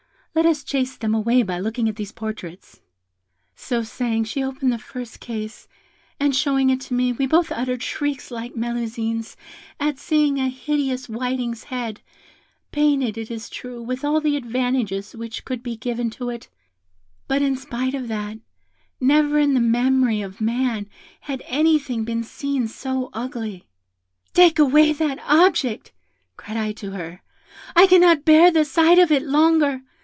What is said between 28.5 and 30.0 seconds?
sight of it longer.